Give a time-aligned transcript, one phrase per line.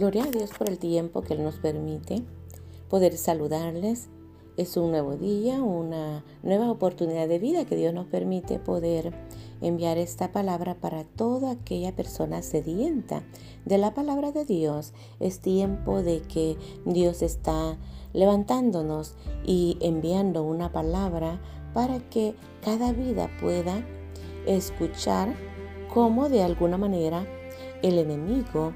[0.00, 2.22] Gloria a Dios por el tiempo que Él nos permite
[2.88, 4.08] poder saludarles.
[4.56, 9.12] Es un nuevo día, una nueva oportunidad de vida que Dios nos permite poder
[9.60, 13.24] enviar esta palabra para toda aquella persona sedienta
[13.66, 14.94] de la palabra de Dios.
[15.20, 17.76] Es tiempo de que Dios está
[18.14, 21.42] levantándonos y enviando una palabra
[21.74, 23.86] para que cada vida pueda
[24.46, 25.34] escuchar
[25.92, 27.26] cómo de alguna manera
[27.82, 28.72] el enemigo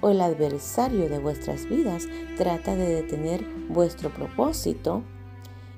[0.00, 5.02] o el adversario de vuestras vidas trata de detener vuestro propósito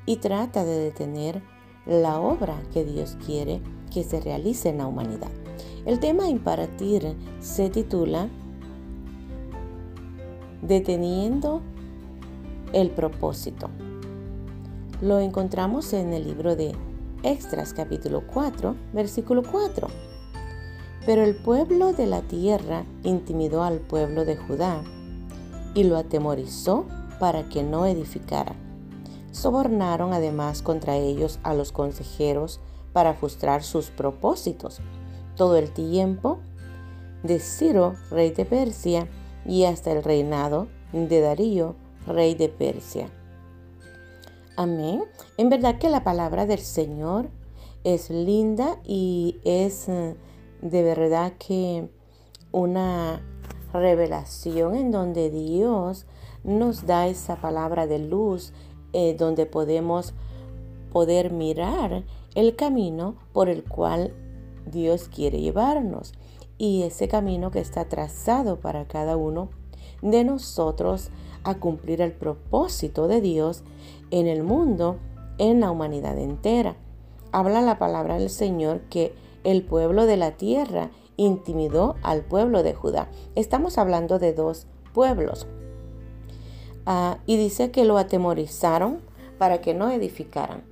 [0.06, 1.42] y trata de detener
[1.86, 3.60] la obra que Dios quiere
[3.92, 5.30] que se realice en la humanidad.
[5.84, 8.28] El tema impartir se titula
[10.62, 11.62] Deteniendo
[12.72, 13.70] el propósito.
[15.00, 16.74] Lo encontramos en el libro de
[17.22, 19.88] Extras capítulo 4, versículo 4.
[21.06, 24.82] Pero el pueblo de la tierra intimidó al pueblo de Judá
[25.74, 26.86] y lo atemorizó
[27.18, 28.54] para que no edificara.
[29.32, 32.60] Sobornaron además contra ellos a los consejeros
[32.92, 34.80] para frustrar sus propósitos.
[35.36, 36.38] Todo el tiempo
[37.22, 39.08] de Ciro, rey de Persia,
[39.46, 43.08] y hasta el reinado de Darío, rey de Persia.
[44.56, 45.04] Amén.
[45.36, 47.30] En verdad que la palabra del Señor
[47.84, 50.16] es linda y es eh,
[50.62, 51.88] de verdad que
[52.52, 53.22] una
[53.72, 56.06] revelación en donde Dios
[56.44, 58.52] nos da esa palabra de luz,
[58.92, 60.14] eh, donde podemos
[60.92, 64.12] poder mirar el camino por el cual
[64.66, 66.12] Dios quiere llevarnos
[66.58, 69.50] y ese camino que está trazado para cada uno
[70.02, 71.10] de nosotros
[71.44, 73.62] a cumplir el propósito de Dios
[74.10, 74.98] en el mundo,
[75.38, 76.76] en la humanidad entera.
[77.32, 79.14] Habla la palabra del Señor que
[79.44, 83.10] el pueblo de la tierra intimidó al pueblo de Judá.
[83.34, 85.46] Estamos hablando de dos pueblos.
[86.86, 89.00] Ah, y dice que lo atemorizaron
[89.38, 90.64] para que no edificaran.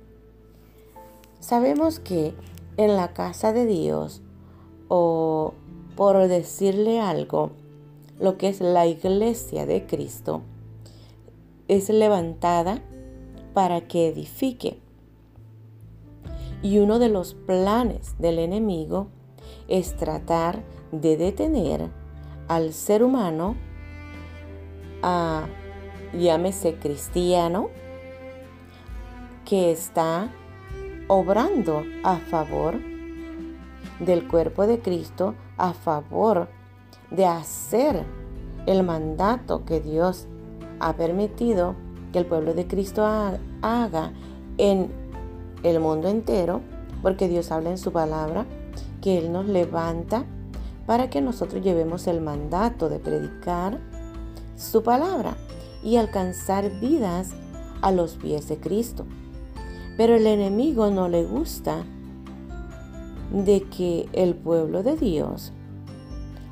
[1.39, 2.33] Sabemos que
[2.77, 4.21] en la casa de Dios,
[4.87, 5.53] o
[5.95, 7.51] por decirle algo,
[8.19, 10.41] lo que es la iglesia de Cristo,
[11.67, 12.81] es levantada
[13.53, 14.79] para que edifique.
[16.61, 19.07] Y uno de los planes del enemigo
[19.67, 21.89] es tratar de detener
[22.47, 23.55] al ser humano,
[25.01, 25.47] a,
[26.13, 27.69] llámese cristiano,
[29.45, 30.31] que está
[31.07, 32.75] obrando a favor
[33.99, 36.49] del cuerpo de Cristo, a favor
[37.09, 38.05] de hacer
[38.65, 40.27] el mandato que Dios
[40.79, 41.75] ha permitido
[42.11, 43.05] que el pueblo de Cristo
[43.61, 44.13] haga
[44.57, 44.91] en
[45.63, 46.61] el mundo entero,
[47.01, 48.45] porque Dios habla en su palabra,
[49.01, 50.25] que Él nos levanta
[50.85, 53.79] para que nosotros llevemos el mandato de predicar
[54.55, 55.35] su palabra
[55.83, 57.31] y alcanzar vidas
[57.81, 59.05] a los pies de Cristo.
[59.97, 61.83] Pero el enemigo no le gusta
[63.31, 65.53] de que el pueblo de Dios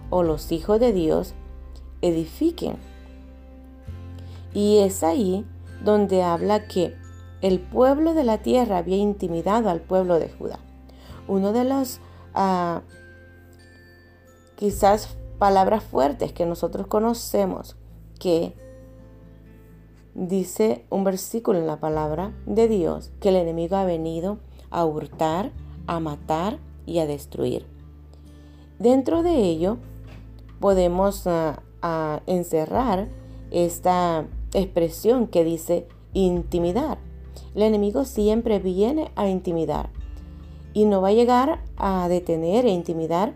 [0.09, 1.33] o los hijos de Dios
[2.01, 2.77] edifiquen.
[4.53, 5.45] Y es ahí
[5.83, 6.95] donde habla que
[7.41, 10.59] el pueblo de la tierra había intimidado al pueblo de Judá.
[11.27, 11.99] Uno de los
[12.33, 12.81] ah,
[14.55, 17.75] quizás palabras fuertes que nosotros conocemos
[18.19, 18.55] que
[20.15, 24.39] dice un versículo en la palabra de Dios que el enemigo ha venido
[24.71, 25.51] a hurtar,
[25.85, 27.67] a matar y a destruir.
[28.79, 29.77] Dentro de ello
[30.59, 33.09] podemos ah, ah, encerrar
[33.51, 36.97] esta expresión que dice intimidar.
[37.55, 39.89] El enemigo siempre viene a intimidar
[40.73, 43.33] y no va a llegar a detener e intimidar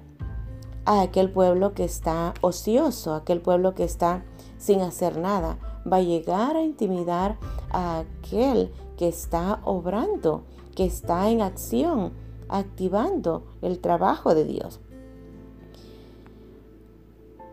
[0.85, 4.23] a aquel pueblo que está ocioso, aquel pueblo que está
[4.57, 5.57] sin hacer nada.
[5.91, 7.38] Va a llegar a intimidar
[7.72, 10.43] a aquel que está obrando,
[10.75, 12.13] que está en acción,
[12.47, 14.79] activando el trabajo de Dios.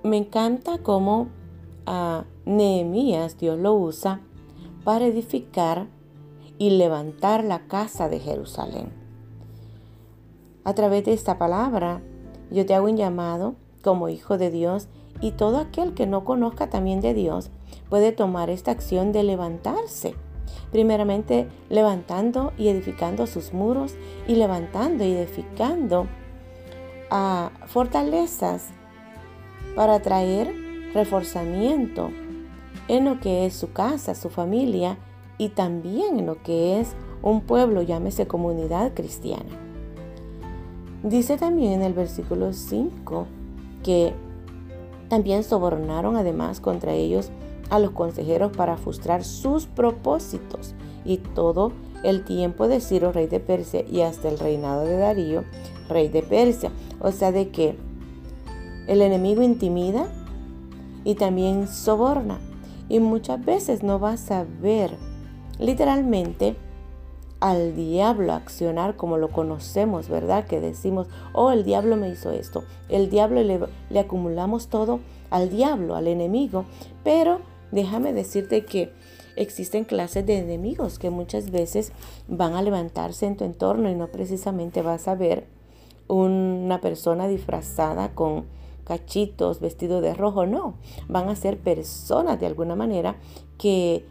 [0.02, 1.28] Me encanta cómo
[1.87, 4.20] a Nehemías Dios lo usa
[4.84, 5.87] para edificar
[6.58, 8.93] y levantar la casa de Jerusalén.
[10.64, 12.02] A través de esta palabra,
[12.50, 14.88] yo te hago un llamado como hijo de Dios
[15.20, 17.50] y todo aquel que no conozca también de Dios
[17.88, 20.14] puede tomar esta acción de levantarse.
[20.70, 23.94] Primeramente levantando y edificando sus muros
[24.26, 26.06] y levantando y edificando
[27.11, 28.69] a fortalezas
[29.75, 30.52] para traer
[30.93, 32.11] reforzamiento
[32.88, 34.99] en lo que es su casa, su familia
[35.38, 39.69] y también en lo que es un pueblo, llámese comunidad cristiana.
[41.02, 43.26] Dice también en el versículo 5
[43.85, 44.12] que
[45.08, 47.31] También sobornaron además contra ellos
[47.70, 50.75] a los consejeros para frustrar sus propósitos
[51.05, 55.44] y todo el tiempo de Ciro, rey de Persia, y hasta el reinado de Darío,
[55.88, 56.70] rey de Persia.
[57.00, 57.76] O sea, de que
[58.87, 60.08] el enemigo intimida
[61.05, 62.38] y también soborna.
[62.88, 64.96] Y muchas veces no vas a ver
[65.58, 66.56] literalmente
[67.40, 70.46] al diablo accionar como lo conocemos, ¿verdad?
[70.46, 72.64] Que decimos, oh, el diablo me hizo esto.
[72.88, 75.00] El diablo le, acumulamos todo
[75.31, 76.64] al diablo, al enemigo.
[77.05, 77.40] Pero
[77.70, 78.93] déjame decirte que
[79.37, 81.93] existen clases de enemigos que muchas veces
[82.26, 85.46] van a levantarse en tu entorno y no precisamente vas a ver
[86.08, 88.46] una persona disfrazada con
[88.84, 90.75] cachitos, vestido de rojo, no,
[91.08, 93.16] van a ser personas de alguna manera
[93.58, 94.06] que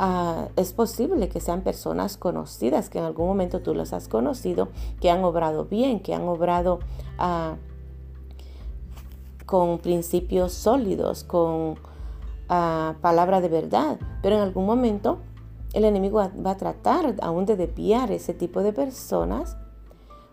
[0.00, 4.68] ah, es posible que sean personas conocidas, que en algún momento tú los has conocido,
[5.00, 6.80] que han obrado bien, que han obrado
[7.18, 7.56] ah,
[9.46, 15.18] con principios sólidos, con uh, palabra de verdad, pero en algún momento
[15.72, 19.56] el enemigo va a tratar aún de desviar ese tipo de personas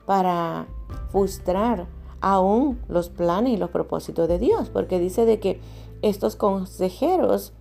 [0.06, 0.68] para
[1.10, 1.88] frustrar
[2.22, 5.60] aún los planes y los propósitos de Dios, porque dice de que
[6.02, 7.54] estos consejeros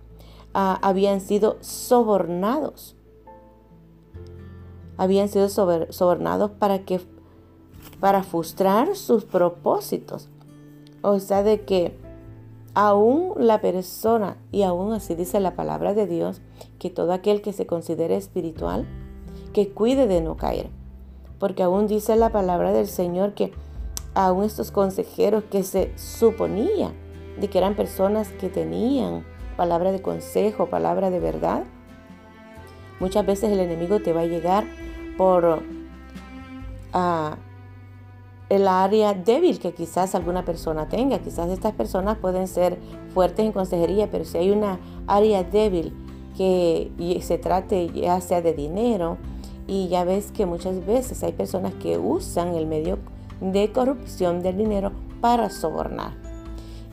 [0.57, 2.95] ah, habían sido sobornados,
[4.97, 6.99] habían sido sobornados para que
[7.99, 10.29] para frustrar sus propósitos.
[11.03, 11.95] O sea, de que
[12.73, 16.41] aún la persona, y aún así dice la palabra de Dios,
[16.79, 18.87] que todo aquel que se considere espiritual,
[19.53, 20.69] que cuide de no caer.
[21.39, 23.51] Porque aún dice la palabra del Señor que
[24.15, 26.91] aún estos consejeros que se suponía
[27.39, 29.23] de que eran personas que tenían
[29.57, 31.63] palabra de consejo, palabra de verdad,
[33.01, 34.63] muchas veces el enemigo te va a llegar
[35.17, 35.61] por
[36.93, 37.37] a
[38.49, 41.19] el área débil que quizás alguna persona tenga.
[41.19, 42.77] Quizás estas personas pueden ser
[43.13, 45.93] fuertes en consejería, pero si hay una área débil
[46.37, 49.17] que se trate ya sea de dinero,
[49.67, 52.99] y ya ves que muchas veces hay personas que usan el medio
[53.41, 56.26] de corrupción del dinero para sobornar.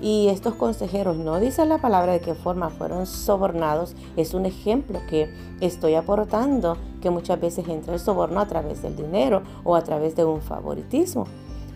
[0.00, 3.94] Y estos consejeros no dicen la palabra de qué forma fueron sobornados.
[4.16, 8.96] Es un ejemplo que estoy aportando que muchas veces entra el soborno a través del
[8.96, 11.26] dinero o a través de un favoritismo.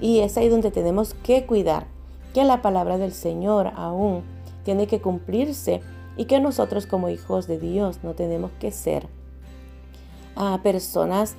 [0.01, 1.87] Y es ahí donde tenemos que cuidar
[2.35, 4.23] que la palabra del Señor aún
[4.65, 5.81] tiene que cumplirse
[6.17, 9.09] y que nosotros como hijos de Dios no tenemos que ser
[10.37, 11.37] a personas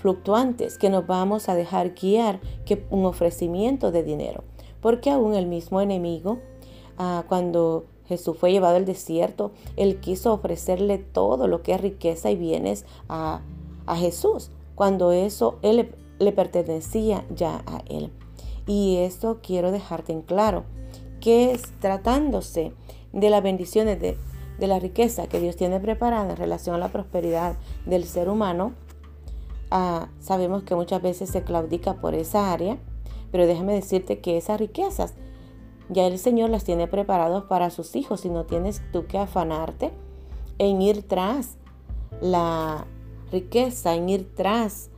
[0.00, 4.44] fluctuantes que nos vamos a dejar guiar que un ofrecimiento de dinero.
[4.80, 6.38] Porque aún el mismo enemigo,
[6.98, 12.30] ah, cuando Jesús fue llevado al desierto, él quiso ofrecerle todo lo que es riqueza
[12.30, 13.42] y bienes a,
[13.96, 18.10] Jesús, cuando eso él le pertenecía ya a él.
[18.66, 20.64] Y esto quiero dejarte en claro,
[21.20, 22.72] que es tratándose
[23.12, 24.18] de las bendiciones de,
[24.58, 28.72] la riqueza que Dios tiene preparada en relación a la prosperidad del ser humano,
[29.70, 32.78] ah, sabemos que muchas veces se claudica por esa área,
[33.30, 35.14] pero déjame decirte que esas riquezas
[35.88, 39.92] ya el Señor las tiene preparadas para sus hijos y no tienes tú que afanarte
[40.58, 41.56] en ir tras
[42.20, 42.86] la
[43.30, 44.90] riqueza, en ir tras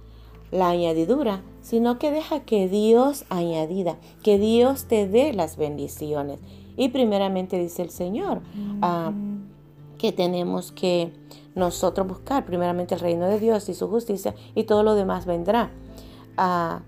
[0.50, 6.40] la añadidura, sino que deja que Dios añadida, que Dios te dé las bendiciones.
[6.76, 8.40] Y primeramente dice el Señor
[8.80, 9.12] ah,
[9.99, 11.12] que tenemos que
[11.54, 15.70] nosotros buscar primeramente el reino de Dios y su justicia y todo lo demás vendrá.
[16.37, 16.82] ah,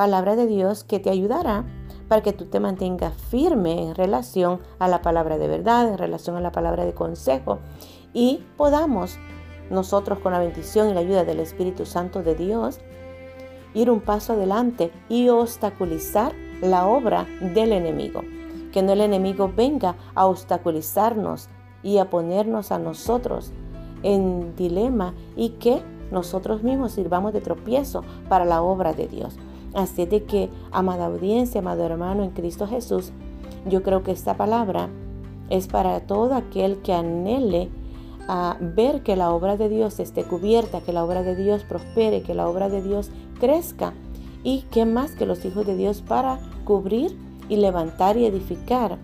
[0.00, 1.66] palabra de Dios que te ayudará
[2.08, 6.38] para que tú te mantengas firme en relación a la palabra de verdad, en relación
[6.38, 7.58] a la palabra de consejo
[8.14, 9.18] y podamos
[9.68, 12.80] nosotros con la bendición y la ayuda del Espíritu Santo de Dios
[13.74, 18.22] ir un paso adelante y obstaculizar la obra del enemigo.
[18.72, 21.50] Que no el enemigo venga a obstaculizarnos
[21.82, 23.52] y a ponernos a nosotros
[24.02, 29.36] en dilema y que nosotros mismos sirvamos de tropiezo para la obra de Dios.
[29.74, 33.12] Así de que, amada audiencia, amado hermano en Cristo Jesús,
[33.66, 34.88] yo creo que esta palabra
[35.48, 37.68] es para todo aquel que anhele
[38.28, 42.22] a ver que la obra de Dios esté cubierta, que la obra de Dios prospere,
[42.22, 43.92] que la obra de Dios crezca.
[44.42, 48.98] Y que más que los hijos de Dios para cubrir y levantar y edificar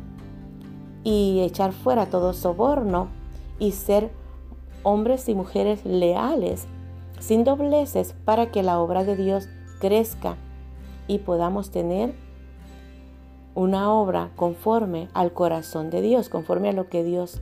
[1.05, 3.09] y echar fuera todo soborno
[3.59, 4.11] y ser
[4.83, 6.67] hombres y mujeres leales,
[7.19, 10.37] sin dobleces, para que la obra de Dios crezca
[11.07, 12.15] y podamos tener
[13.55, 17.41] una obra conforme al corazón de Dios, conforme a lo que Dios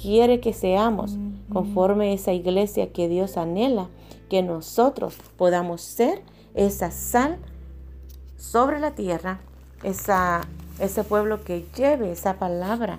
[0.00, 1.16] quiere que seamos,
[1.52, 3.88] conforme a esa iglesia que Dios anhela,
[4.28, 6.22] que nosotros podamos ser
[6.54, 7.38] esa sal
[8.36, 9.40] sobre la tierra,
[9.82, 10.42] esa
[10.78, 12.98] ese pueblo que lleve esa palabra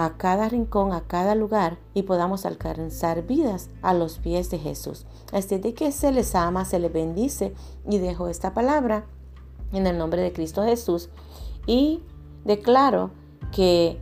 [0.00, 5.06] a cada rincón, a cada lugar y podamos alcanzar vidas a los pies de Jesús.
[5.32, 7.52] Así de que se les ama, se les bendice
[7.84, 9.06] y dejo esta palabra
[9.72, 11.08] en el nombre de Cristo Jesús
[11.66, 12.00] y
[12.44, 13.10] declaro
[13.50, 14.00] que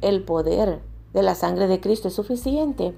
[0.00, 0.80] el poder
[1.12, 2.94] de la sangre de Cristo es suficiente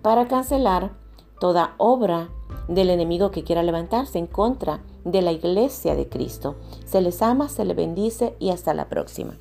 [0.00, 0.96] para cancelar
[1.38, 2.30] toda obra
[2.66, 6.56] del enemigo que quiera levantarse en contra de la iglesia de Cristo.
[6.86, 9.36] Se les ama, se les bendice y hasta la próxima.